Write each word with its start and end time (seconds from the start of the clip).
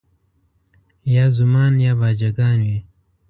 یا 1.13 1.25
زومان 1.37 1.73
یا 1.85 1.91
باجه 1.99 2.29
ګان 2.37 2.59
وي 2.67 2.79